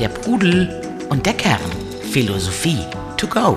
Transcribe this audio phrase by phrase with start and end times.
[0.00, 1.60] Der Pudel und der Kern.
[2.10, 2.78] Philosophie
[3.16, 3.56] to go.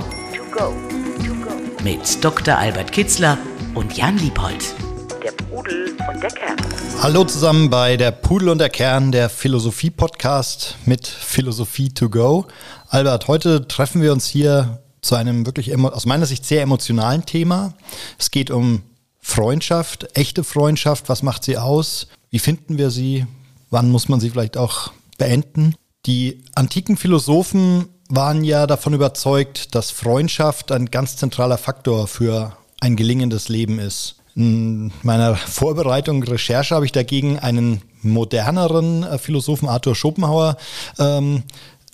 [1.84, 2.56] Mit Dr.
[2.56, 3.40] Albert Kitzler
[3.74, 4.76] und Jan Liebold.
[5.24, 6.58] Der Pudel und der Kern.
[7.02, 12.46] Hallo zusammen bei der Pudel und der Kern, der Philosophie-Podcast mit Philosophie to go.
[12.90, 17.74] Albert, heute treffen wir uns hier zu einem wirklich aus meiner Sicht sehr emotionalen Thema.
[18.20, 18.84] Es geht um
[19.22, 21.10] Freundschaft, echte Freundschaft.
[21.10, 22.10] Was macht sie aus?
[22.30, 23.26] Wie finden wir sie?
[23.72, 25.74] Wann muss man sie vielleicht auch beenden?
[26.08, 32.96] Die antiken Philosophen waren ja davon überzeugt, dass Freundschaft ein ganz zentraler Faktor für ein
[32.96, 34.16] gelingendes Leben ist.
[34.36, 40.58] In meiner Vorbereitung, Recherche habe ich dagegen einen moderneren äh, Philosophen, Arthur Schopenhauer,
[40.98, 41.44] ähm,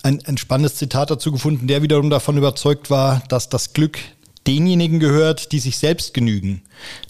[0.02, 3.98] ein, ein spannendes Zitat dazu gefunden, der wiederum davon überzeugt war, dass das Glück
[4.48, 6.62] denjenigen gehört, die sich selbst genügen.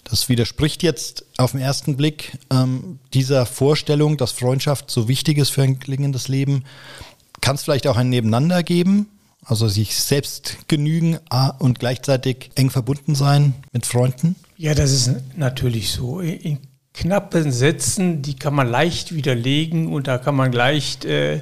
[0.03, 5.49] Das widerspricht jetzt auf den ersten Blick ähm, dieser Vorstellung, dass Freundschaft so wichtig ist
[5.49, 6.65] für ein gelingendes Leben.
[7.39, 9.07] Kann es vielleicht auch ein Nebeneinander geben?
[9.45, 11.17] Also sich selbst genügen
[11.59, 14.35] und gleichzeitig eng verbunden sein mit Freunden?
[14.57, 16.19] Ja, das ist natürlich so.
[16.19, 16.59] In
[16.93, 21.41] knappen Sätzen, die kann man leicht widerlegen und da kann man leicht äh,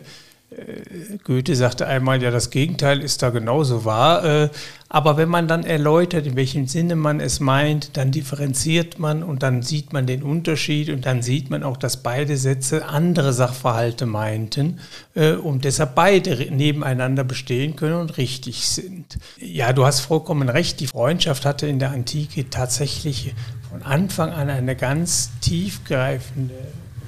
[1.24, 4.24] Goethe sagte einmal, ja, das Gegenteil ist da genauso wahr.
[4.24, 4.50] Äh,
[4.90, 9.44] aber wenn man dann erläutert, in welchem Sinne man es meint, dann differenziert man und
[9.44, 14.06] dann sieht man den Unterschied und dann sieht man auch, dass beide Sätze andere Sachverhalte
[14.06, 14.80] meinten
[15.14, 19.20] äh, und deshalb beide nebeneinander bestehen können und richtig sind.
[19.40, 20.80] Ja, du hast vollkommen recht.
[20.80, 23.36] Die Freundschaft hatte in der Antike tatsächlich
[23.70, 26.56] von Anfang an eine ganz tiefgreifende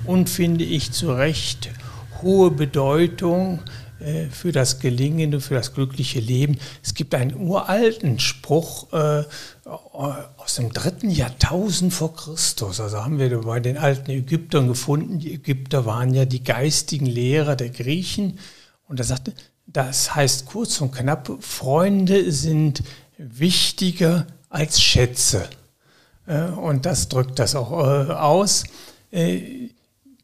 [0.05, 1.70] und finde ich zu Recht
[2.22, 3.59] hohe Bedeutung
[4.00, 6.58] äh, für das gelingende, für das glückliche Leben.
[6.84, 9.23] Es gibt einen uralten Spruch äh,
[9.66, 12.80] aus dem dritten Jahrtausend vor Christus.
[12.80, 15.20] Also haben wir bei den alten Ägyptern gefunden.
[15.20, 18.39] Die Ägypter waren ja die geistigen Lehrer der Griechen.
[18.88, 19.33] Und er sagte,
[19.67, 22.83] das heißt kurz und knapp, Freunde sind
[23.17, 25.49] wichtiger als Schätze.
[26.26, 28.64] Äh, und das drückt das auch aus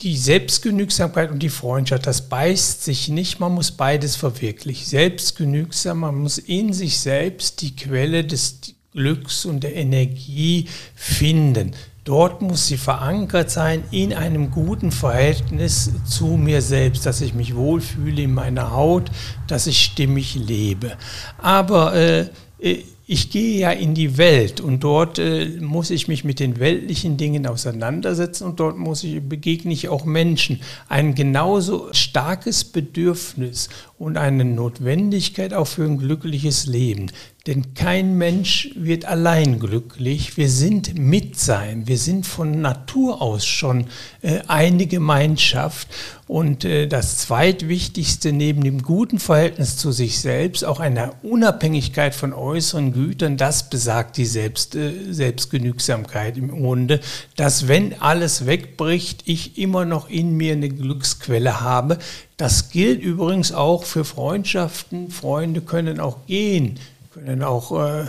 [0.02, 4.86] die Selbstgenügsamkeit und die Freundschaft, das beißt sich nicht, man muss beides verwirklichen.
[4.86, 8.60] Selbstgenügsam, man muss in sich selbst die Quelle des
[8.92, 11.72] Glücks und der Energie finden.
[12.04, 17.56] Dort muss sie verankert sein in einem guten Verhältnis zu mir selbst, dass ich mich
[17.56, 19.10] wohlfühle in meiner Haut,
[19.48, 20.98] dass ich stimmig lebe.
[21.40, 22.30] Aber äh,
[22.60, 26.60] äh ich gehe ja in die Welt und dort äh, muss ich mich mit den
[26.60, 30.62] weltlichen Dingen auseinandersetzen und dort muss ich, begegne ich auch Menschen.
[30.90, 37.12] Ein genauso starkes Bedürfnis und eine Notwendigkeit auch für ein glückliches Leben.
[37.48, 40.36] Denn kein Mensch wird allein glücklich.
[40.36, 41.88] Wir sind Mitsein.
[41.88, 43.86] Wir sind von Natur aus schon
[44.24, 45.88] äh, eine Gemeinschaft.
[46.28, 52.34] Und äh, das zweitwichtigste neben dem guten Verhältnis zu sich selbst, auch eine Unabhängigkeit von
[52.34, 57.00] äußeren Gütern, das besagt die Selbst, äh, Selbstgenügsamkeit im Grunde,
[57.36, 62.00] dass wenn alles wegbricht, ich immer noch in mir eine Glücksquelle habe.
[62.38, 65.10] Das gilt übrigens auch für Freundschaften.
[65.10, 66.80] Freunde können auch gehen
[67.16, 68.08] können auch äh,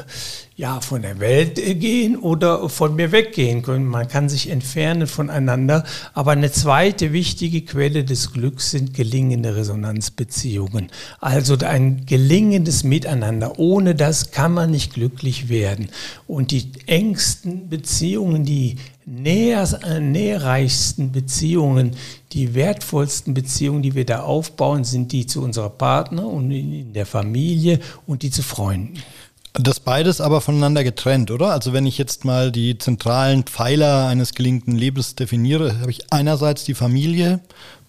[0.57, 3.85] ja, von der Welt äh, gehen oder von mir weggehen können.
[3.85, 5.85] Man kann sich entfernen voneinander.
[6.15, 10.89] Aber eine zweite wichtige Quelle des Glücks sind gelingende Resonanzbeziehungen.
[11.21, 13.59] Also ein gelingendes Miteinander.
[13.59, 15.91] Ohne das kann man nicht glücklich werden.
[16.27, 21.91] Und die engsten Beziehungen, die näher, äh, näherreichsten Beziehungen,
[22.33, 27.07] die wertvollsten Beziehungen, die wir da aufbauen, sind die zu unserer Partner und in der
[27.07, 28.95] Familie und die zu Freunden.
[29.59, 31.53] Das beides aber voneinander getrennt, oder?
[31.53, 36.65] Also wenn ich jetzt mal die zentralen Pfeiler eines gelingenden Lebens definiere, habe ich einerseits
[36.65, 37.41] die Familie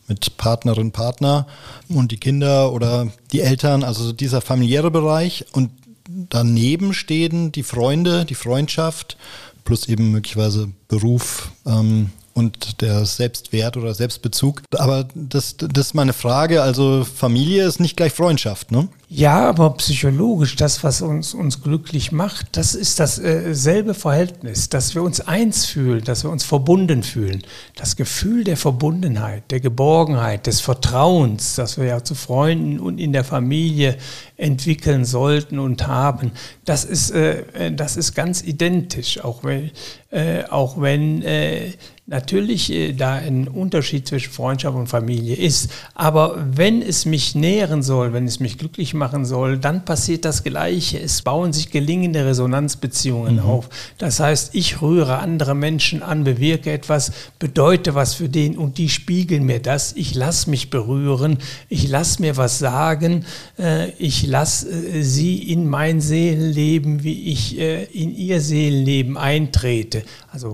[0.07, 1.45] mit Partnerin, Partner
[1.89, 5.69] und die Kinder oder die Eltern, also dieser familiäre Bereich und
[6.07, 9.17] daneben stehen die Freunde, die Freundschaft
[9.65, 14.61] plus eben möglicherweise Beruf ähm, und der Selbstwert oder Selbstbezug.
[14.77, 16.61] Aber das, das ist meine Frage.
[16.61, 18.87] Also Familie ist nicht gleich Freundschaft, ne?
[19.09, 24.95] Ja, aber psychologisch, das, was uns, uns glücklich macht, das ist dasselbe äh, Verhältnis, dass
[24.95, 27.41] wir uns eins fühlen, dass wir uns verbunden fühlen.
[27.77, 33.13] Das Gefühl der Verbundenheit, der Geborgenheit, des Vertrauens, das wir ja zu Freunden und in
[33.13, 33.95] der Familie
[34.35, 36.33] entwickeln sollten und haben,
[36.65, 39.71] das ist, äh, das ist ganz identisch, auch wenn,
[40.11, 41.71] äh, auch wenn äh,
[42.07, 45.69] natürlich äh, da ein Unterschied zwischen Freundschaft und Familie ist.
[45.93, 50.43] Aber wenn es mich nähren soll, wenn es mich glücklich machen soll, dann passiert das
[50.43, 50.99] Gleiche.
[50.99, 53.41] Es bauen sich gelingende Resonanzbeziehungen mhm.
[53.41, 53.69] auf.
[53.97, 58.89] Das heißt, ich rühre andere Menschen an, bewirke etwas, bedeute was für den und die
[58.89, 59.93] spiegeln mir das.
[59.93, 61.37] Ich lasse mich berühren,
[61.69, 63.25] ich lasse mir was sagen,
[63.57, 70.03] äh, ich lasse äh, sie in mein Seelenleben, wie ich äh, in ihr Seelenleben eintrete.
[70.31, 70.53] Also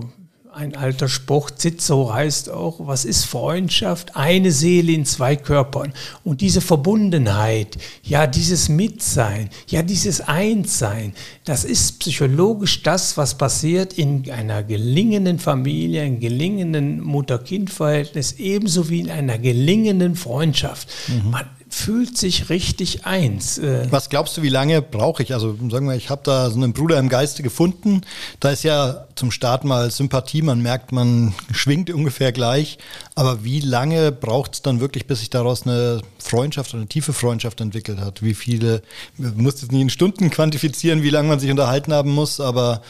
[0.54, 4.16] ein alter Spruch, Zitzo heißt auch, was ist Freundschaft?
[4.16, 5.92] Eine Seele in zwei Körpern.
[6.22, 11.12] Und diese Verbundenheit, ja, dieses Mitsein, ja, dieses Einssein,
[11.44, 19.00] das ist psychologisch das, was passiert in einer gelingenden Familie, einem gelingenden Mutter-Kind-Verhältnis, ebenso wie
[19.00, 20.88] in einer gelingenden Freundschaft.
[21.08, 21.30] Mhm.
[21.30, 21.44] Man
[21.74, 23.58] fühlt sich richtig eins.
[23.58, 23.88] Äh.
[23.90, 25.34] Was glaubst du, wie lange brauche ich?
[25.34, 28.02] Also sagen wir, ich habe da so einen Bruder im Geiste gefunden.
[28.38, 32.78] Da ist ja zum Start mal Sympathie, man merkt, man schwingt ungefähr gleich.
[33.16, 37.60] Aber wie lange braucht es dann wirklich, bis sich daraus eine Freundschaft, eine tiefe Freundschaft
[37.60, 38.22] entwickelt hat?
[38.22, 38.82] Wie viele,
[39.18, 42.82] man muss jetzt nicht in Stunden quantifizieren, wie lange man sich unterhalten haben muss, aber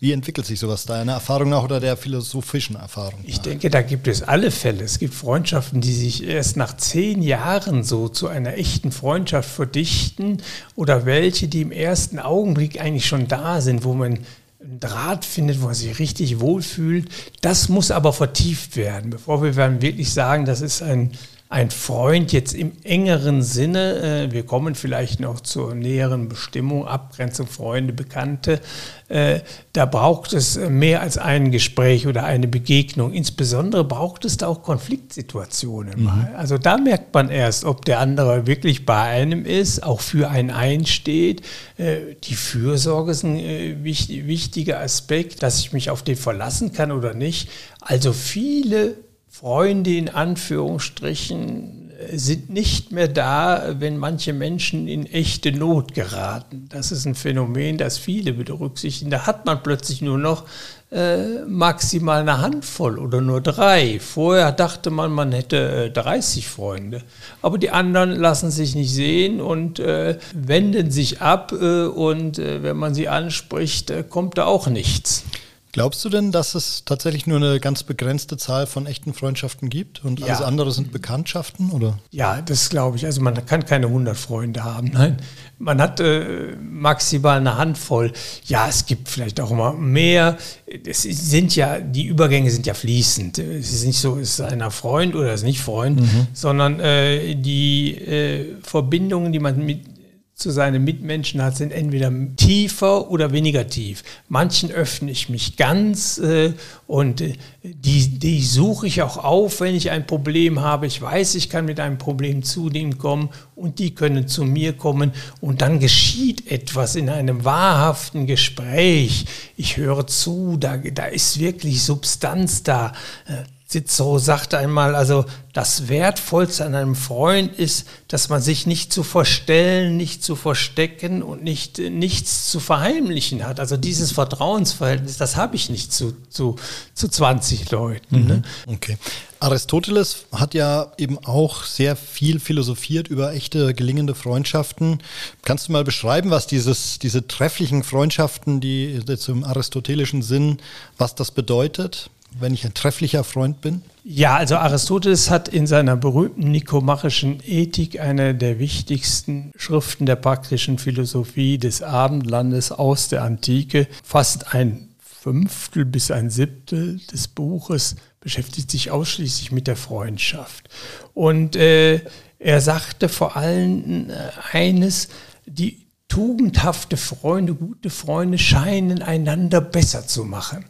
[0.00, 3.18] wie entwickelt sich sowas deiner Erfahrung nach oder der philosophischen Erfahrung?
[3.24, 4.84] Ich denke, da gibt es alle Fälle.
[4.84, 10.40] Es gibt Freundschaften, die sich erst nach zehn Jahren so zu einer echten Freundschaft verdichten
[10.76, 14.20] oder welche, die im ersten Augenblick eigentlich schon da sind, wo man
[14.60, 17.08] einen Draht findet, wo man sich richtig wohlfühlt.
[17.40, 21.10] Das muss aber vertieft werden, bevor wir wirklich sagen, das ist ein
[21.50, 27.46] ein Freund jetzt im engeren Sinne, äh, wir kommen vielleicht noch zur näheren Bestimmung, Abgrenzung
[27.46, 28.60] Freunde, Bekannte,
[29.08, 29.40] äh,
[29.72, 33.14] da braucht es mehr als ein Gespräch oder eine Begegnung.
[33.14, 36.28] Insbesondere braucht es da auch Konfliktsituationen mhm.
[36.36, 40.50] Also da merkt man erst, ob der andere wirklich bei einem ist, auch für einen
[40.50, 41.40] einsteht.
[41.78, 47.14] Äh, die Fürsorge ist ein wichtiger Aspekt, dass ich mich auf den verlassen kann oder
[47.14, 47.48] nicht.
[47.80, 48.96] Also viele
[49.38, 56.66] Freunde in Anführungsstrichen sind nicht mehr da, wenn manche Menschen in echte Not geraten.
[56.70, 59.12] Das ist ein Phänomen, das viele berücksichtigen.
[59.12, 60.44] Da hat man plötzlich nur noch
[60.90, 64.00] äh, maximal eine Handvoll oder nur drei.
[64.00, 67.02] Vorher dachte man, man hätte äh, 30 Freunde.
[67.40, 72.62] Aber die anderen lassen sich nicht sehen und äh, wenden sich ab äh, und äh,
[72.64, 75.24] wenn man sie anspricht, äh, kommt da auch nichts.
[75.72, 80.04] Glaubst du denn, dass es tatsächlich nur eine ganz begrenzte Zahl von echten Freundschaften gibt
[80.04, 80.26] und ja.
[80.26, 81.70] alles andere sind Bekanntschaften?
[81.70, 81.98] Oder?
[82.10, 83.04] Ja, das glaube ich.
[83.04, 84.90] Also man kann keine 100 Freunde haben.
[84.92, 85.18] Nein,
[85.58, 88.12] man hat äh, maximal eine Handvoll.
[88.46, 90.38] Ja, es gibt vielleicht auch immer mehr.
[90.86, 93.38] Es sind ja, die Übergänge sind ja fließend.
[93.38, 96.28] Es ist nicht so, ist einer Freund oder ist nicht Freund, mhm.
[96.32, 99.97] sondern äh, die äh, Verbindungen, die man mit
[100.38, 104.04] zu seinen Mitmenschen hat, sind entweder tiefer oder weniger tief.
[104.28, 106.52] Manchen öffne ich mich ganz äh,
[106.86, 107.32] und äh,
[107.64, 110.86] die, die suche ich auch auf, wenn ich ein Problem habe.
[110.86, 114.74] Ich weiß, ich kann mit einem Problem zu denen kommen und die können zu mir
[114.74, 119.24] kommen und dann geschieht etwas in einem wahrhaften Gespräch.
[119.56, 122.92] Ich höre zu, da, da ist wirklich Substanz da.
[123.26, 128.94] Äh, Cicero sagte einmal, also das Wertvollste an einem Freund ist, dass man sich nicht
[128.94, 133.60] zu verstellen, nicht zu verstecken und nicht, nichts zu verheimlichen hat.
[133.60, 136.56] Also dieses Vertrauensverhältnis, das habe ich nicht zu, zu,
[136.94, 138.26] zu 20 Leuten.
[138.26, 138.42] Ne?
[138.66, 138.74] Mhm.
[138.74, 138.96] Okay.
[139.40, 145.00] Aristoteles hat ja eben auch sehr viel philosophiert über echte gelingende Freundschaften.
[145.42, 150.58] Kannst du mal beschreiben, was dieses, diese trefflichen Freundschaften, die jetzt im aristotelischen Sinn,
[150.96, 152.08] was das bedeutet?
[152.38, 153.82] Wenn ich ein trefflicher Freund bin?
[154.04, 160.78] Ja, also Aristoteles hat in seiner berühmten nikomachischen Ethik eine der wichtigsten Schriften der praktischen
[160.78, 163.86] Philosophie des Abendlandes aus der Antike.
[164.02, 170.68] Fast ein Fünftel bis ein Siebtel des Buches beschäftigt sich ausschließlich mit der Freundschaft.
[171.14, 172.00] Und äh,
[172.38, 174.14] er sagte vor allem äh,
[174.52, 175.08] eines,
[175.46, 180.64] die tugendhafte Freunde, gute Freunde scheinen einander besser zu machen.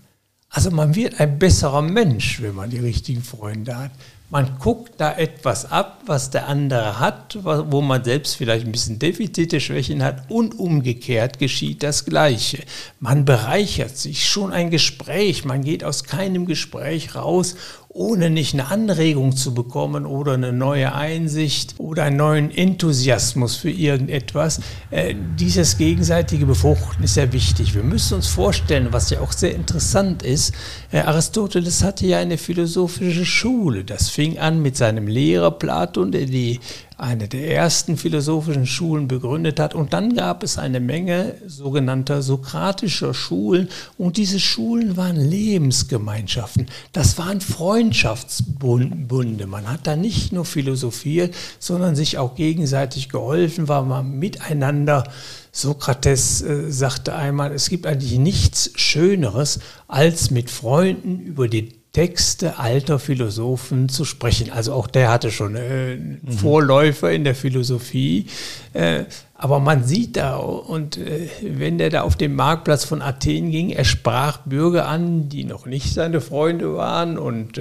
[0.50, 3.90] Also man wird ein besserer Mensch, wenn man die richtigen Freunde hat.
[4.31, 8.99] Man guckt da etwas ab, was der andere hat, wo man selbst vielleicht ein bisschen
[8.99, 12.62] Defizite, Schwächen hat und umgekehrt geschieht das Gleiche.
[13.00, 17.57] Man bereichert sich, schon ein Gespräch, man geht aus keinem Gespräch raus
[17.90, 23.71] ohne nicht eine Anregung zu bekommen oder eine neue Einsicht oder einen neuen Enthusiasmus für
[23.71, 24.61] irgendetwas.
[24.90, 27.75] Äh, dieses gegenseitige Befruchten ist sehr wichtig.
[27.75, 30.54] Wir müssen uns vorstellen, was ja auch sehr interessant ist,
[30.92, 33.85] äh, Aristoteles hatte ja eine philosophische Schule.
[33.85, 36.61] Das fing an mit seinem Lehrer Platon, der die
[36.99, 39.75] eine der ersten philosophischen Schulen begründet hat.
[39.75, 43.69] Und dann gab es eine Menge sogenannter sokratischer Schulen.
[43.97, 46.67] Und diese Schulen waren Lebensgemeinschaften.
[46.93, 49.47] Das waren Freundschaftsbunde.
[49.47, 55.05] Man hat da nicht nur philosophiert, sondern sich auch gegenseitig geholfen, war man miteinander
[55.50, 62.59] Sokrates äh, sagte einmal, es gibt eigentlich nichts Schöneres, als mit Freunden über die Texte
[62.59, 64.50] alter Philosophen zu sprechen.
[64.52, 66.30] Also auch der hatte schon äh, mhm.
[66.30, 68.26] Vorläufer in der Philosophie.
[68.73, 69.04] Äh,
[69.35, 73.71] aber man sieht da, und äh, wenn der da auf dem Marktplatz von Athen ging,
[73.71, 77.59] er sprach Bürger an, die noch nicht seine Freunde waren und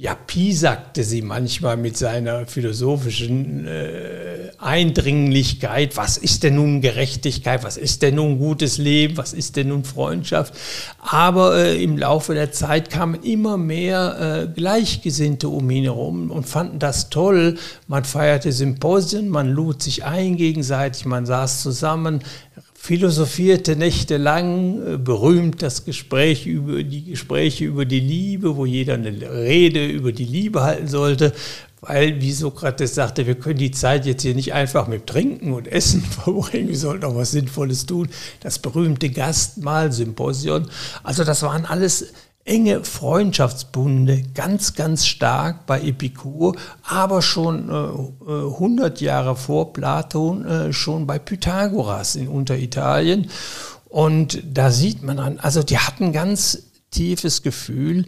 [0.00, 0.16] ja,
[0.52, 8.02] sagte sie manchmal mit seiner philosophischen äh, Eindringlichkeit, was ist denn nun Gerechtigkeit, was ist
[8.02, 10.54] denn nun gutes Leben, was ist denn nun Freundschaft.
[11.00, 16.44] Aber äh, im Laufe der Zeit kamen immer mehr äh, Gleichgesinnte um ihn herum und
[16.46, 17.58] fanden das toll.
[17.88, 22.20] Man feierte Symposien, man lud sich ein gegenseitig, man saß zusammen,
[22.80, 29.10] philosophierte nächtelang, äh, berühmt das Gespräch über die Gespräche über die Liebe, wo jeder eine
[29.10, 31.32] Rede über die Liebe halten sollte,
[31.80, 35.66] weil, wie Sokrates sagte, wir können die Zeit jetzt hier nicht einfach mit Trinken und
[35.66, 38.08] Essen verbringen, wir sollten auch was Sinnvolles tun.
[38.40, 40.68] Das berühmte Gastmahl, Symposion,
[41.02, 42.12] also das waren alles
[42.48, 50.44] enge Freundschaftsbunde, ganz, ganz stark bei Epikur, aber schon äh, 100 äh, Jahre vor Platon,
[50.44, 53.30] äh, schon bei Pythagoras in Unteritalien.
[53.88, 58.06] Und da sieht man an, also die hatten ganz tiefes Gefühl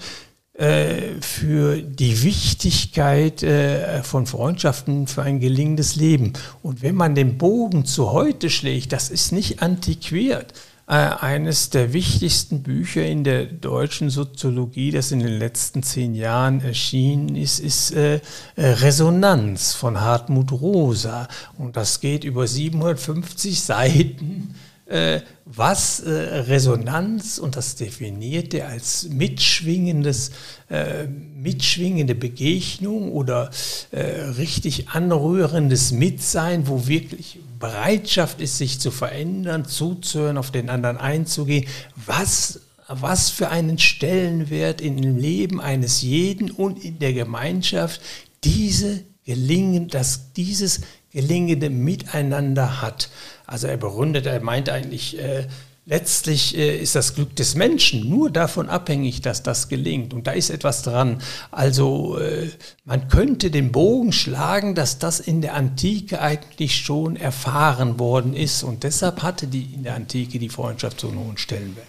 [0.55, 6.33] äh, für die Wichtigkeit äh, von Freundschaften für ein gelingendes Leben.
[6.63, 10.53] Und wenn man den Bogen zu heute schlägt, das ist nicht antiquiert
[10.91, 17.37] eines der wichtigsten Bücher in der deutschen Soziologie, das in den letzten zehn Jahren erschienen
[17.37, 18.21] ist, ist äh, äh
[18.57, 21.29] Resonanz von Hartmut Rosa.
[21.57, 24.70] Und das geht über 750 Seiten äh,
[25.45, 30.33] was äh, Resonanz, und das definiert er als mitschwingendes,
[30.69, 33.51] äh, mitschwingende Begegnung oder
[33.93, 40.97] äh, richtig anrührendes Mitsein, wo wirklich Bereitschaft ist, sich zu verändern, zuzuhören, auf den anderen
[40.97, 42.61] einzugehen, was
[42.93, 48.01] was für einen Stellenwert in dem Leben eines jeden und in der Gemeinschaft
[48.43, 50.81] diese gelingen, dass dieses
[51.13, 53.11] gelingende Miteinander hat.
[53.47, 55.47] Also er berundet, er meint eigentlich, äh,
[55.87, 60.15] letztlich äh, ist das Glück des Menschen nur davon abhängig, dass das gelingt.
[60.15, 61.21] Und da ist etwas dran.
[61.51, 62.49] Also äh,
[62.85, 68.63] man könnte den Bogen schlagen, dass das in der Antike eigentlich schon erfahren worden ist.
[68.63, 71.87] Und deshalb hatte die in der Antike die Freundschaft so einen hohen Stellenwert.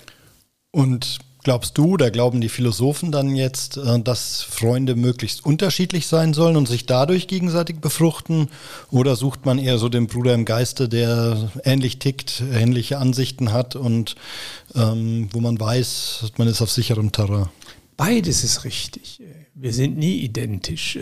[0.71, 6.33] Und Glaubst du oder glauben die Philosophen dann jetzt, äh, dass Freunde möglichst unterschiedlich sein
[6.33, 8.49] sollen und sich dadurch gegenseitig befruchten?
[8.91, 13.75] Oder sucht man eher so den Bruder im Geiste, der ähnlich tickt, ähnliche Ansichten hat
[13.75, 14.15] und
[14.75, 17.49] ähm, wo man weiß, man ist auf sicherem Terrain?
[17.97, 19.21] Beides ist richtig.
[19.55, 20.97] Wir sind nie identisch.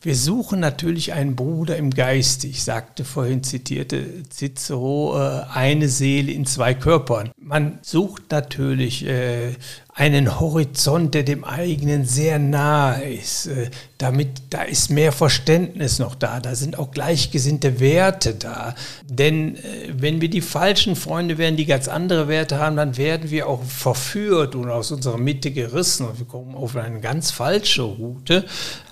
[0.00, 2.46] Wir suchen natürlich einen Bruder im Geiste.
[2.46, 7.32] Ich sagte vorhin, zitierte Cicero, äh, eine Seele in zwei Körpern.
[7.36, 9.56] Man sucht natürlich äh,
[9.92, 13.46] einen Horizont, der dem eigenen sehr nahe ist.
[13.46, 16.38] Äh, damit, da ist mehr Verständnis noch da.
[16.38, 18.76] Da sind auch gleichgesinnte Werte da.
[19.04, 19.58] Denn
[19.92, 23.64] wenn wir die falschen Freunde wären, die ganz andere Werte haben, dann werden wir auch
[23.64, 28.44] verführt und aus unserer Mitte gerissen und wir kommen auf eine ganz falsche Route.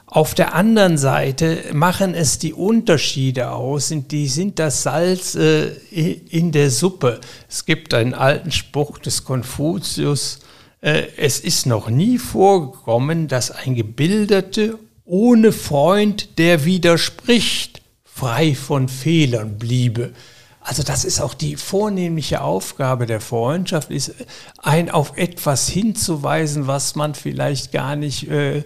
[0.07, 6.53] Auf der anderen Seite machen es die Unterschiede aus, die sind das Salz äh, in
[6.53, 7.21] der Suppe.
[7.49, 10.39] Es gibt einen alten Spruch des Konfuzius,
[10.81, 18.89] äh, es ist noch nie vorgekommen, dass ein Gebildeter ohne Freund, der widerspricht, frei von
[18.89, 20.13] Fehlern bliebe.
[20.61, 24.15] Also das ist auch die vornehmliche Aufgabe der Freundschaft, ist
[24.63, 28.65] ein auf etwas hinzuweisen, was man vielleicht gar nicht äh,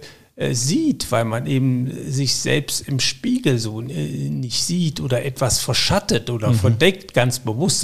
[0.53, 6.29] sieht, weil man eben sich selbst im Spiegel so äh, nicht sieht oder etwas verschattet
[6.29, 6.55] oder mhm.
[6.55, 7.83] verdeckt, ganz bewusst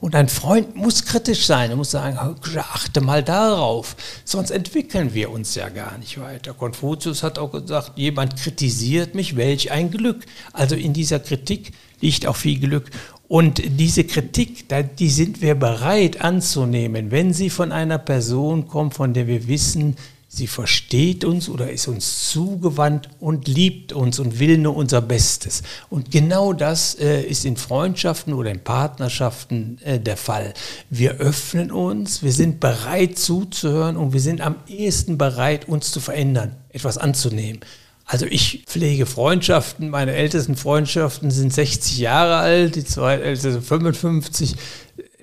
[0.00, 5.30] Und ein Freund muss kritisch sein, er muss sagen, achte mal darauf, sonst entwickeln wir
[5.30, 6.54] uns ja gar nicht weiter.
[6.54, 10.24] Konfuzius hat auch gesagt, jemand kritisiert mich, welch ein Glück.
[10.52, 12.90] Also in dieser Kritik liegt auch viel Glück.
[13.28, 14.64] Und diese Kritik,
[14.98, 19.96] die sind wir bereit anzunehmen, wenn sie von einer Person kommt, von der wir wissen,
[20.30, 25.62] Sie versteht uns oder ist uns zugewandt und liebt uns und will nur unser Bestes.
[25.88, 30.52] Und genau das äh, ist in Freundschaften oder in Partnerschaften äh, der Fall.
[30.90, 36.00] Wir öffnen uns, wir sind bereit zuzuhören und wir sind am ehesten bereit, uns zu
[36.00, 37.60] verändern, etwas anzunehmen.
[38.04, 39.88] Also ich pflege Freundschaften.
[39.88, 44.56] Meine ältesten Freundschaften sind 60 Jahre alt, die zweitälteste 55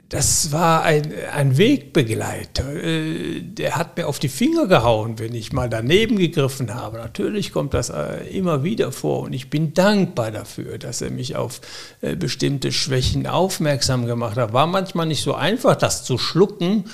[0.10, 2.76] das war ein, ein Wegbegleiter.
[2.76, 6.98] Äh, der hat mir auf die Finger gehauen, wenn ich mal daneben gegriffen habe.
[6.98, 11.36] Natürlich kommt das äh, immer wieder vor und ich bin dankbar dafür, dass er mich
[11.36, 11.60] auf
[12.02, 14.54] äh, bestimmte Schwächen aufmerksam gemacht hat.
[14.54, 16.86] War manchmal nicht so einfach, das zu schlucken.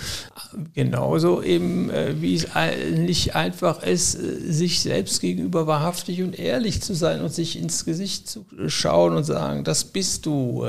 [0.74, 1.90] Genauso eben,
[2.20, 2.48] wie es
[2.94, 8.30] nicht einfach ist, sich selbst gegenüber wahrhaftig und ehrlich zu sein und sich ins Gesicht
[8.30, 10.66] zu schauen und sagen, das bist du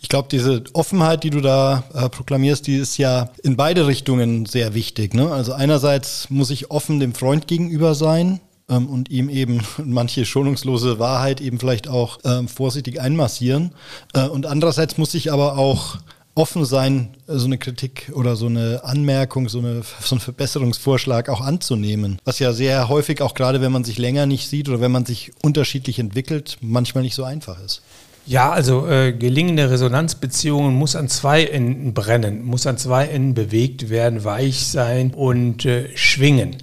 [0.00, 4.46] ich glaube, diese Offenheit, die du da äh, proklamierst, die ist ja in beide Richtungen
[4.46, 5.14] sehr wichtig.
[5.14, 5.30] Ne?
[5.30, 8.40] Also einerseits muss ich offen dem Freund gegenüber sein,
[8.70, 13.72] ähm, und ihm eben manche schonungslose Wahrheit eben vielleicht auch ähm, vorsichtig einmassieren.
[14.14, 15.98] Äh, und andererseits muss ich aber auch
[16.36, 21.40] offen sein, so eine Kritik oder so eine Anmerkung, so, eine, so einen Verbesserungsvorschlag auch
[21.40, 22.18] anzunehmen.
[22.24, 25.04] Was ja sehr häufig auch gerade, wenn man sich länger nicht sieht oder wenn man
[25.04, 27.82] sich unterschiedlich entwickelt, manchmal nicht so einfach ist.
[28.26, 33.90] Ja, also äh, gelingende Resonanzbeziehungen muss an zwei Enden brennen, muss an zwei Enden bewegt
[33.90, 36.56] werden, weich sein und äh, schwingen.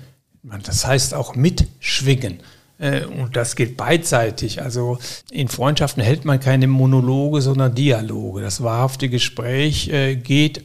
[0.64, 2.40] Das heißt auch mitschwingen.
[2.80, 4.62] Äh, und das geht beidseitig.
[4.62, 4.98] Also
[5.32, 8.42] in Freundschaften hält man keine Monologe, sondern Dialoge.
[8.42, 10.64] Das wahrhafte Gespräch äh, geht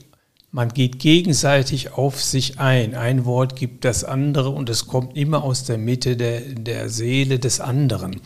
[0.54, 2.94] man geht gegenseitig auf sich ein.
[2.94, 7.38] Ein Wort gibt das andere und es kommt immer aus der Mitte der, der Seele
[7.38, 8.20] des anderen.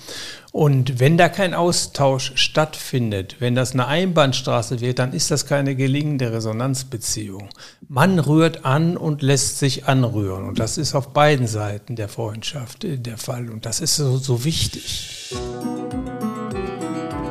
[0.50, 5.76] Und wenn da kein Austausch stattfindet, wenn das eine Einbahnstraße wird, dann ist das keine
[5.76, 7.48] gelingende Resonanzbeziehung.
[7.88, 10.48] Man rührt an und lässt sich anrühren.
[10.48, 13.50] Und das ist auf beiden Seiten der Freundschaft der Fall.
[13.50, 15.32] Und das ist so, so wichtig.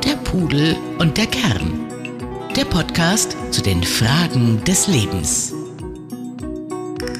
[0.05, 1.94] Der Pudel und der Kern
[2.55, 5.51] der Podcast zu den Fragen des Lebens.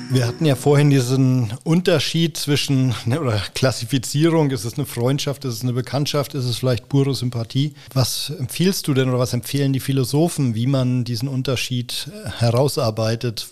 [0.09, 5.55] Wir hatten ja vorhin diesen Unterschied zwischen ne, oder Klassifizierung, ist es eine Freundschaft, ist
[5.55, 7.73] es eine Bekanntschaft, ist es vielleicht pure Sympathie.
[7.93, 13.49] Was empfiehlst du denn oder was empfehlen die Philosophen, wie man diesen Unterschied äh, herausarbeitet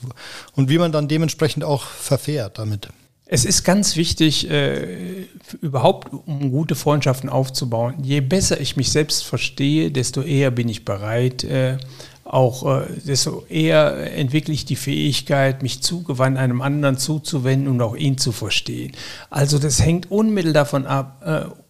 [0.56, 2.88] und wie man dann dementsprechend auch verfährt damit?
[3.25, 5.27] Es ist ganz wichtig, äh,
[5.62, 7.96] überhaupt um gute Freundschaften aufzubauen.
[8.03, 11.77] Je besser ich mich selbst verstehe, desto eher bin ich bereit, äh,
[12.25, 17.96] auch äh, desto eher entwickle ich die Fähigkeit, mich zugewandt einem anderen zuzuwenden und auch
[17.96, 18.92] ihn zu verstehen.
[19.30, 21.62] Also das hängt unmittelbar davon ab, äh,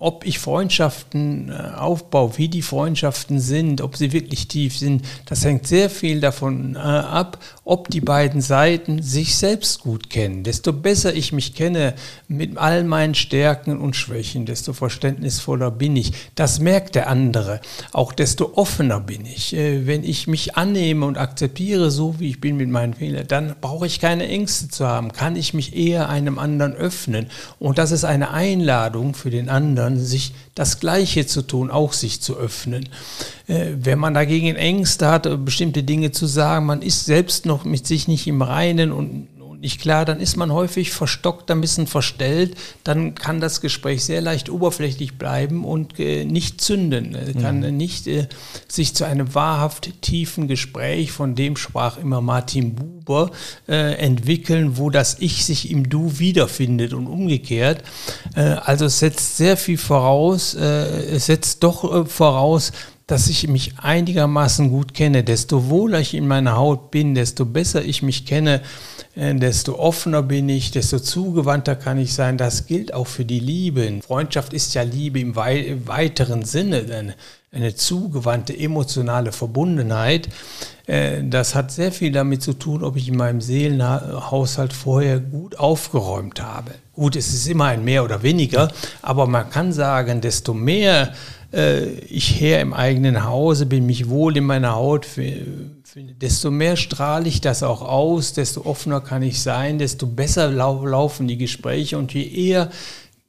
[0.00, 5.44] ob ich Freundschaften äh, aufbaue, wie die Freundschaften sind, ob sie wirklich tief sind, das
[5.44, 10.42] hängt sehr viel davon äh, ab, ob die beiden Seiten sich selbst gut kennen.
[10.42, 11.94] Desto besser ich mich kenne
[12.26, 16.12] mit all meinen Stärken und Schwächen, desto verständnisvoller bin ich.
[16.34, 17.60] Das merkt der andere.
[17.92, 19.54] Auch desto offener bin ich.
[19.54, 23.54] Äh, wenn ich mich annehme und akzeptiere, so wie ich bin mit meinen Fehlern, dann
[23.60, 27.28] brauche ich keine Ängste zu haben, kann ich mich eher einem anderen öffnen.
[27.60, 31.92] Und das ist eine Einladung für den den anderen, sich das Gleiche zu tun, auch
[31.92, 32.88] sich zu öffnen.
[33.46, 37.86] Äh, wenn man dagegen Ängste hat, bestimmte Dinge zu sagen, man ist selbst noch mit
[37.86, 39.28] sich nicht im Reinen und
[39.64, 44.20] nicht klar, dann ist man häufig verstockt, ein bisschen verstellt, dann kann das Gespräch sehr
[44.20, 47.74] leicht oberflächlich bleiben und äh, nicht zünden, äh, kann mhm.
[47.74, 48.28] nicht äh,
[48.68, 53.30] sich zu einem wahrhaft tiefen Gespräch, von dem sprach immer Martin Buber,
[53.66, 57.82] äh, entwickeln, wo das Ich sich im Du wiederfindet und umgekehrt.
[58.36, 62.70] Äh, also es setzt sehr viel voraus, äh, es setzt doch voraus,
[63.06, 65.24] dass ich mich einigermaßen gut kenne.
[65.24, 68.62] Desto wohler ich in meiner Haut bin, desto besser ich mich kenne,
[69.16, 72.36] desto offener bin ich, desto zugewandter kann ich sein.
[72.36, 74.00] Das gilt auch für die Liebe.
[74.04, 77.14] Freundschaft ist ja Liebe im weiteren Sinne, eine,
[77.52, 80.28] eine zugewandte emotionale Verbundenheit.
[80.86, 85.58] Äh, das hat sehr viel damit zu tun, ob ich in meinem Seelenhaushalt vorher gut
[85.58, 86.72] aufgeräumt habe.
[86.94, 88.68] Gut, es ist immer ein mehr oder weniger,
[89.02, 91.12] aber man kann sagen, desto mehr
[91.52, 95.06] äh, ich her im eigenen Hause bin, mich wohl in meiner Haut
[95.96, 100.84] desto mehr strahle ich das auch aus, desto offener kann ich sein, desto besser lau
[100.84, 102.70] laufen die Gespräche und je eher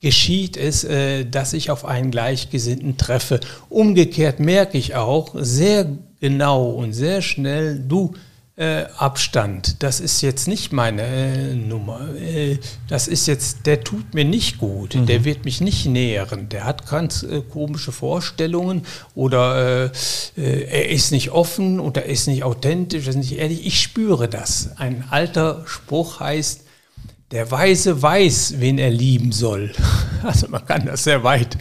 [0.02, 3.40] geschieht es, äh, dass ich auf einen Gleichgesinnten treffe.
[3.70, 8.14] Umgekehrt merke ich auch sehr genau und sehr schnell, du,
[8.58, 12.16] äh, Abstand, das ist jetzt nicht meine äh, Nummer.
[12.16, 15.08] Äh, das ist jetzt, der tut mir nicht gut, mhm.
[15.08, 19.90] der wird mich nicht nähren, der hat ganz äh, komische Vorstellungen oder
[20.38, 23.66] äh, äh, er ist nicht offen oder er ist nicht authentisch, er ist nicht ehrlich.
[23.66, 24.70] Ich spüre das.
[24.78, 26.62] Ein alter Spruch heißt,
[27.32, 29.74] der Weise weiß, wen er lieben soll.
[30.24, 31.56] Also man kann das sehr weit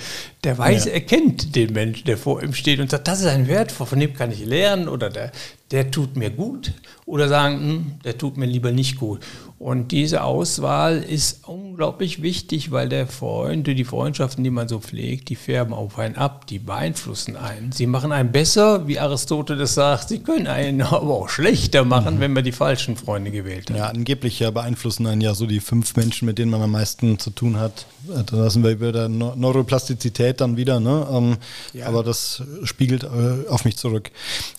[0.44, 0.92] Der weiß, ja.
[0.92, 3.98] er kennt den Menschen, der vor ihm steht und sagt, das ist ein Wert, von
[3.98, 5.32] dem kann ich lernen oder der,
[5.70, 6.72] der tut mir gut
[7.06, 9.20] oder sagen, hm, der tut mir lieber nicht gut.
[9.58, 15.30] Und diese Auswahl ist unglaublich wichtig, weil der Freund, die Freundschaften, die man so pflegt,
[15.30, 17.72] die färben auf einen ab, die beeinflussen einen.
[17.72, 22.20] Sie machen einen besser, wie Aristoteles sagt, sie können einen aber auch schlechter machen, mhm.
[22.20, 23.76] wenn man die falschen Freunde gewählt hat.
[23.76, 27.18] Ja, angeblich ja beeinflussen einen ja so die fünf Menschen, mit denen man am meisten
[27.18, 27.86] zu tun hat.
[28.06, 31.06] Da lassen wir über der Neuroplastizität dann wieder, ne?
[31.10, 31.36] Ähm,
[31.72, 31.86] ja.
[31.86, 34.10] aber das spiegelt äh, auf mich zurück.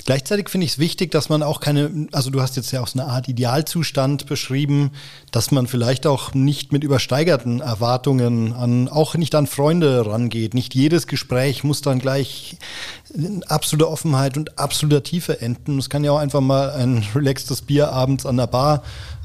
[0.05, 2.87] Gleichzeitig finde ich es wichtig, dass man auch keine, also du hast jetzt ja auch
[2.87, 4.91] so eine Art Idealzustand beschrieben,
[5.31, 10.53] dass man vielleicht auch nicht mit übersteigerten Erwartungen an, auch nicht an Freunde rangeht.
[10.53, 12.57] Nicht jedes Gespräch muss dann gleich
[13.13, 15.79] in absoluter Offenheit und absoluter Tiefe enden.
[15.79, 18.83] Es kann ja auch einfach mal ein relaxtes Bier abends an der Bar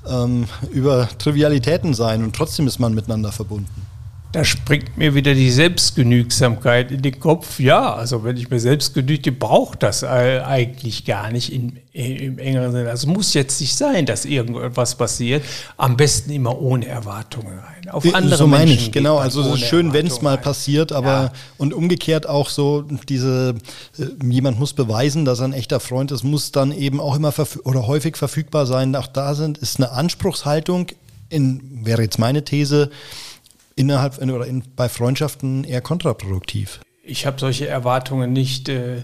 [0.08, 3.89] ähm, über Trivialitäten sein und trotzdem ist man miteinander verbunden.
[4.32, 7.58] Da springt mir wieder die Selbstgenügsamkeit in den Kopf.
[7.58, 12.70] Ja, also wenn ich mir selbst genüge, braucht das eigentlich gar nicht in, im engeren
[12.70, 12.90] Sinne.
[12.90, 15.42] Also muss jetzt nicht sein, dass irgendwas passiert.
[15.76, 17.88] Am besten immer ohne Erwartungen rein.
[17.90, 19.18] Auf andere so meine Menschen ich, genau.
[19.18, 20.42] Also es ist schön, wenn es mal rein.
[20.42, 21.32] passiert, aber ja.
[21.58, 23.56] und umgekehrt auch so diese,
[23.98, 27.34] äh, jemand muss beweisen, dass er ein echter Freund ist, muss dann eben auch immer
[27.64, 28.94] oder häufig verfügbar sein.
[28.94, 30.86] Auch da sind, ist eine Anspruchshaltung,
[31.30, 32.90] in, wäre jetzt meine These,
[33.80, 36.80] innerhalb oder in, bei Freundschaften eher kontraproduktiv.
[37.02, 38.68] Ich habe solche Erwartungen nicht.
[38.68, 38.98] Äh,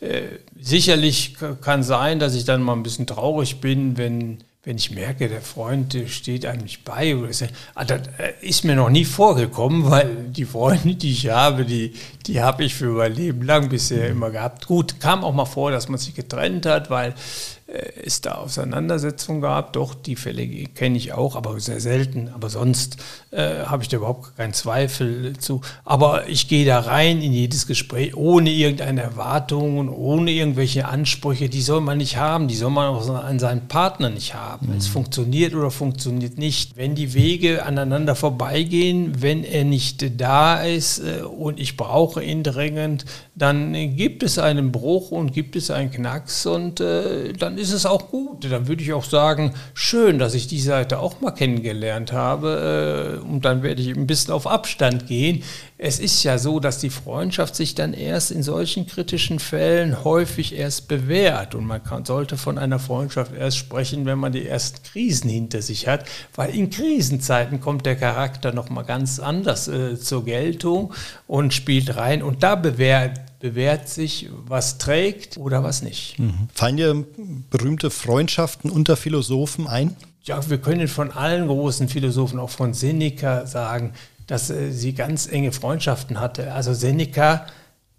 [0.00, 0.22] äh,
[0.58, 5.28] sicherlich kann sein, dass ich dann mal ein bisschen traurig bin, wenn wenn ich merke,
[5.28, 9.04] der Freund steht einem nicht bei, oder so, ah, das äh, ist mir noch nie
[9.04, 11.94] vorgekommen, weil die Freunde, die ich habe, die,
[12.26, 14.68] die habe ich für mein Leben lang bisher immer gehabt.
[14.68, 19.40] Gut, kam auch mal vor, dass man sich getrennt hat, weil äh, es da Auseinandersetzungen
[19.40, 19.72] gab.
[19.72, 22.28] Doch, die Fälle kenne ich auch, aber sehr selten.
[22.34, 22.96] Aber sonst
[23.30, 25.62] äh, habe ich da überhaupt keinen Zweifel zu.
[25.84, 31.48] Aber ich gehe da rein in jedes Gespräch ohne irgendeine Erwartung und ohne irgendwelche Ansprüche.
[31.48, 32.48] Die soll man nicht haben.
[32.48, 34.68] Die soll man auch an seinen Partner nicht haben.
[34.68, 34.76] Mhm.
[34.76, 36.76] Es funktioniert oder funktioniert nicht.
[36.76, 42.42] Wenn die Wege aneinander vorbeigehen, wenn er nicht da ist äh, und ich brauche ihn
[42.42, 47.72] dringend, dann gibt es einen Bruch und gibt es einen Knacks und äh, dann ist
[47.72, 48.50] es auch gut.
[48.50, 53.26] Dann würde ich auch sagen, schön, dass ich die Seite auch mal kennengelernt habe äh,
[53.26, 55.42] und dann werde ich ein bisschen auf Abstand gehen.
[55.78, 60.54] Es ist ja so, dass die Freundschaft sich dann erst in solchen kritischen Fällen häufig
[60.54, 64.82] erst bewährt und man kann, sollte von einer Freundschaft erst sprechen, wenn man die ersten
[64.84, 69.98] Krisen hinter sich hat, weil in Krisenzeiten kommt der Charakter noch mal ganz anders äh,
[69.98, 70.94] zur Geltung
[71.26, 76.16] und spielt rein und da bewährt bewährt sich, was trägt oder was nicht.
[76.16, 76.48] Mhm.
[76.54, 77.04] Fallen dir
[77.50, 79.96] berühmte Freundschaften unter Philosophen ein?
[80.22, 83.94] Ja, wir können von allen großen Philosophen, auch von Seneca, sagen,
[84.28, 86.52] dass äh, sie ganz enge Freundschaften hatte.
[86.52, 87.46] Also Seneca,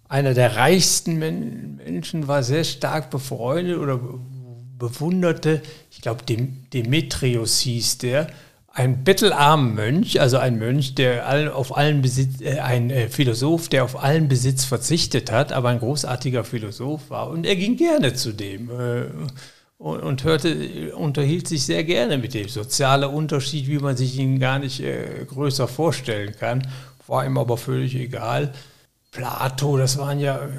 [0.07, 3.99] einer der reichsten Men Menschen, war sehr stark befreundet oder
[4.79, 8.27] bewunderte, ich glaube, Demetrius hieß der,
[8.75, 13.83] ein bettelarmer Mönch, also ein Mönch, der auf allen Besitz, äh, ein äh, Philosoph, der
[13.83, 17.29] auf allen Besitz verzichtet hat, aber ein großartiger Philosoph war.
[17.29, 19.05] Und er ging gerne zu dem äh,
[19.77, 22.49] und, und, hörte, unterhielt sich sehr gerne mit dem.
[22.49, 26.67] Sozialer Unterschied, wie man sich ihn gar nicht äh, größer vorstellen kann,
[27.05, 28.53] war ihm aber völlig egal.
[29.11, 30.49] Plato, das waren ja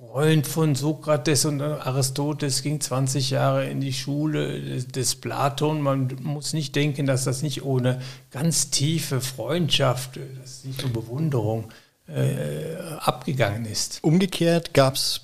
[0.00, 5.82] Freund von Sokrates und Aristoteles, ging 20 Jahre in die Schule des, Platon.
[5.82, 11.70] Man muss nicht denken, dass das nicht ohne ganz tiefe Freundschaft, das nicht nur Bewunderung
[12.08, 14.02] äh, abgegangen ist.
[14.02, 15.20] Umgekehrt gab es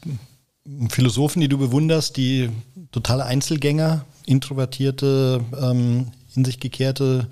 [0.90, 2.50] Philosophen, die du bewunderst, die
[2.92, 7.28] totale Einzelgänger, introvertierte, ähm, in sich gekehrte,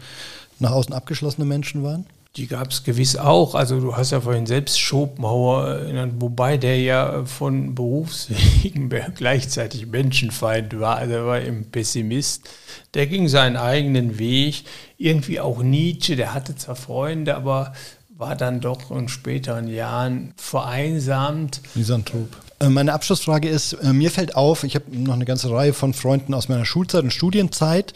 [0.61, 2.07] nach außen abgeschlossene Menschen waren?
[2.37, 3.55] Die gab es gewiss auch.
[3.55, 10.81] Also du hast ja vorhin selbst Schopenhauer erinnert, wobei der ja von Berufswegen gleichzeitig Menschenfeind
[10.81, 10.97] war.
[10.97, 12.49] Also er war eben Pessimist.
[12.95, 14.65] Der ging seinen eigenen Weg.
[14.99, 17.73] Irgendwie auch Nietzsche, der hatte zwar Freunde, aber
[18.17, 21.61] war dann doch in späteren Jahren vereinsamt.
[21.77, 22.29] Misanthrop.
[22.59, 25.95] Äh, meine Abschlussfrage ist, äh, mir fällt auf, ich habe noch eine ganze Reihe von
[25.95, 27.93] Freunden aus meiner Schulzeit und Studienzeit.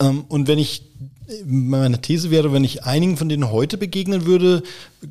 [0.00, 0.84] Ähm, und wenn ich
[1.44, 4.62] meine These wäre, wenn ich einigen von denen heute begegnen würde,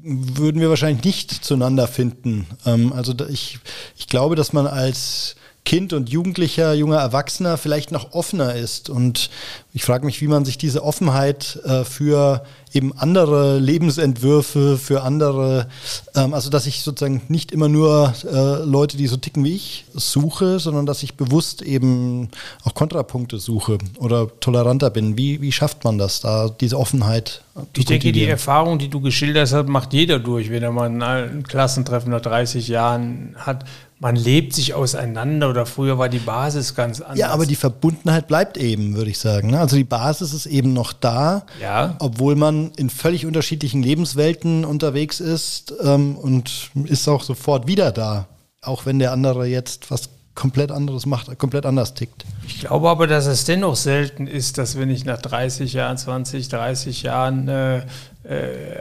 [0.02, 2.48] würden wir wahrscheinlich nicht zueinander finden.
[2.66, 3.60] Ähm, also ich,
[3.98, 9.30] ich glaube, dass man als Kind und Jugendlicher, junger Erwachsener vielleicht noch offener ist und
[9.72, 12.44] Ich frage mich, wie man sich diese Offenheit äh, für
[12.74, 15.68] eben andere Lebensentwürfe, für andere,
[16.16, 19.86] ähm, also dass ich sozusagen nicht immer nur äh, Leute, die so ticken wie ich,
[19.94, 22.30] suche, sondern dass ich bewusst eben
[22.64, 25.18] auch Kontrapunkte suche oder toleranter bin.
[25.18, 27.44] Wie, wie schafft man das, da diese Offenheit?
[27.78, 31.44] Ich denke, die Erfahrung, die du geschildert hast, macht jeder durch, wenn er mal ein
[31.44, 33.66] Klassentreffen nach 30 Jahren hat
[34.00, 37.20] man lebt sich auseinander oder früher war die Basis ganz anders.
[37.20, 39.52] Ja, aber die Verbundenheit bleibt eben, würde ich sagen.
[39.52, 39.60] Ne?
[39.60, 41.96] Also die Basis ist eben noch da, ja.
[42.00, 48.28] obwohl man in völlig unterschiedlichen Lebenswelten unterwegs ist ähm, und ist auch sofort wieder da,
[48.62, 52.24] auch wenn der andere jetzt was komplett anderes macht, komplett anders tickt.
[52.48, 56.48] Ich glaube aber, dass es dennoch selten ist, dass wenn ich nach 30 Jahren, 20,
[56.48, 57.84] 30 Jahren äh, äh,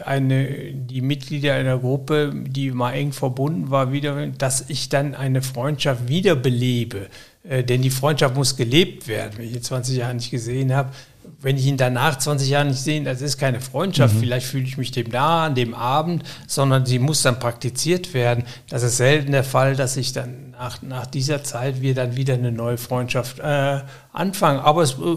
[0.05, 5.43] eine, die Mitglieder einer Gruppe, die mal eng verbunden war, wieder, dass ich dann eine
[5.43, 7.09] Freundschaft wiederbelebe.
[7.49, 9.35] Äh, denn die Freundschaft muss gelebt werden.
[9.39, 10.91] Wenn ich in 20 Jahren nicht gesehen habe,
[11.41, 14.15] wenn ich ihn danach 20 Jahren nicht sehe, das ist keine Freundschaft.
[14.15, 14.21] Mhm.
[14.21, 18.45] Vielleicht fühle ich mich dem nah an dem Abend, sondern sie muss dann praktiziert werden.
[18.69, 22.35] Das ist selten der Fall, dass ich dann nach, nach dieser Zeit wir dann wieder
[22.35, 23.81] eine neue Freundschaft äh,
[24.13, 24.61] anfangen.
[24.61, 25.17] Aber es äh,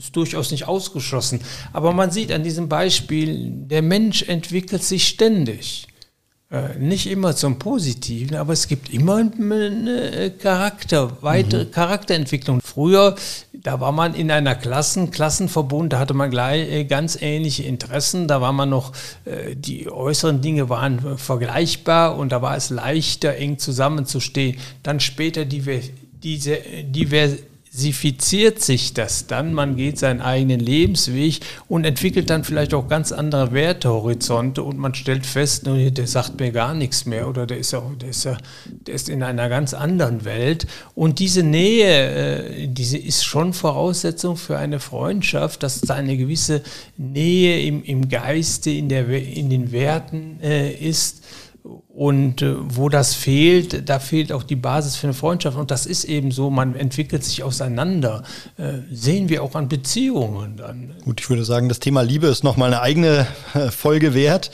[0.00, 1.40] ist durchaus nicht ausgeschlossen.
[1.72, 5.86] Aber man sieht an diesem Beispiel, der Mensch entwickelt sich ständig.
[6.50, 11.70] Äh, nicht immer zum Positiven, aber es gibt immer eine Charakter, weitere mhm.
[11.70, 12.60] Charakterentwicklung.
[12.60, 13.14] Früher,
[13.52, 18.26] da war man in einer Klassen, Klassenverbund, da hatte man gleich äh, ganz ähnliche Interessen,
[18.26, 18.92] da war man noch,
[19.26, 24.56] äh, die äußeren Dinge waren vergleichbar und da war es leichter, eng zusammenzustehen.
[24.82, 25.62] Dann später die,
[26.20, 27.34] diese Divers
[27.72, 33.12] diversifiziert sich das dann, man geht seinen eigenen Lebensweg und entwickelt dann vielleicht auch ganz
[33.12, 37.72] andere Wertehorizonte und man stellt fest, der sagt mir gar nichts mehr oder der ist,
[37.74, 40.66] auch, der ist, ja, der ist in einer ganz anderen Welt.
[40.96, 46.62] Und diese Nähe, äh, diese ist schon Voraussetzung für eine Freundschaft, dass es eine gewisse
[46.96, 51.22] Nähe im, im Geiste, in, der, in den Werten äh, ist
[51.62, 55.56] und äh, wo das fehlt, da fehlt auch die Basis für eine Freundschaft.
[55.56, 58.22] Und das ist eben so, man entwickelt sich auseinander.
[58.56, 60.94] Äh, sehen wir auch an Beziehungen dann.
[61.04, 64.50] Gut, ich würde sagen, das Thema Liebe ist nochmal eine eigene äh, Folge wert.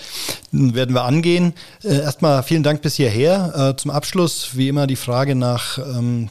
[0.52, 1.54] Den werden wir angehen.
[1.84, 3.70] Äh, erstmal vielen Dank bis hierher.
[3.74, 6.30] Äh, zum Abschluss, wie immer, die Frage nach ähm,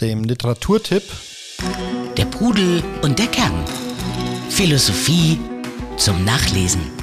[0.00, 1.02] dem Literaturtipp.
[2.16, 3.64] Der Pudel und der Kern.
[4.48, 5.38] Philosophie
[5.96, 6.97] zum Nachlesen.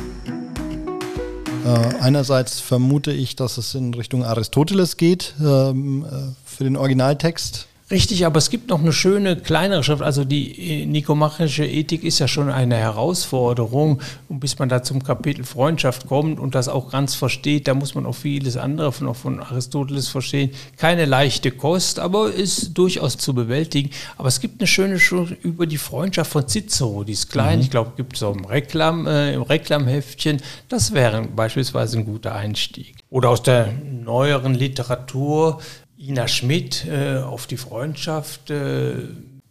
[1.65, 7.67] Äh, einerseits vermute ich, dass es in Richtung Aristoteles geht ähm, äh, für den Originaltext.
[7.91, 10.01] Richtig, aber es gibt noch eine schöne kleinere Schrift.
[10.01, 14.01] Also die äh, nikomachische Ethik ist ja schon eine Herausforderung.
[14.27, 17.93] Und bis man da zum Kapitel Freundschaft kommt und das auch ganz versteht, da muss
[17.93, 20.49] man auch vieles andere von, auch von Aristoteles verstehen.
[20.77, 23.91] Keine leichte Kost, aber ist durchaus zu bewältigen.
[24.17, 27.03] Aber es gibt eine schöne Schrift über die Freundschaft von Cicero.
[27.03, 27.65] Die ist klein, mhm.
[27.65, 30.41] ich glaube, gibt es auch im, Reklam, äh, im Reklamheftchen.
[30.69, 32.95] Das wäre beispielsweise ein guter Einstieg.
[33.11, 33.71] Oder aus der
[34.03, 35.59] neueren Literatur
[36.07, 38.49] Ina Schmidt äh, auf die Freundschaft.
[38.49, 38.95] Äh,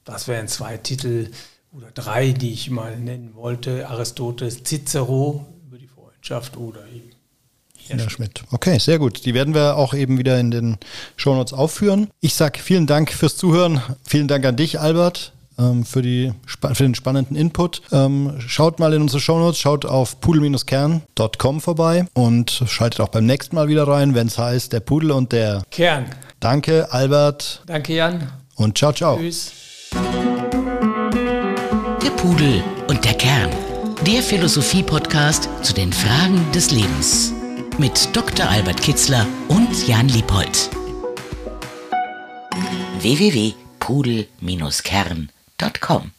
[0.05, 1.31] das wären zwei Titel
[1.73, 3.89] oder drei, die ich mal nennen wollte.
[3.89, 7.11] Aristoteles Cicero über die Freundschaft oder eben
[7.91, 8.45] Ina Schmidt.
[8.51, 9.25] Okay, sehr gut.
[9.25, 10.79] Die werden wir auch eben wieder in den
[11.17, 12.09] Shownotes aufführen.
[12.21, 13.83] Ich sage vielen Dank fürs Zuhören.
[14.07, 15.33] Vielen Dank an dich, Albert
[15.85, 17.83] für, die, für den spannenden Input.
[17.93, 23.57] Ähm, schaut mal in unsere Shownotes, schaut auf pudel-kern.com vorbei und schaltet auch beim nächsten
[23.57, 26.07] Mal wieder rein, wenn es heißt der Pudel und der Kern.
[26.41, 27.63] Danke, Albert.
[27.67, 28.31] Danke, Jan.
[28.57, 29.17] Und ciao, ciao.
[29.17, 29.53] Tschüss.
[32.03, 33.51] Der Pudel und der Kern.
[34.07, 37.33] Der Philosophie-Podcast zu den Fragen des Lebens.
[37.79, 38.49] Mit Dr.
[38.49, 40.71] Albert Kitzler und Jan Liebold.
[45.59, 46.11] www.pudel-kern.com